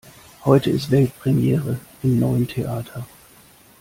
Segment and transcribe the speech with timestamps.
[0.45, 3.05] Heute ist Weltpremiere im neuen Theater.